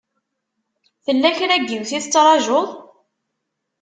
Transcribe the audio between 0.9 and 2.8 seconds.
Tella kra n yiwet i tettṛajuḍ?